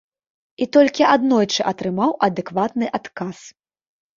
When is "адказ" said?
3.01-3.37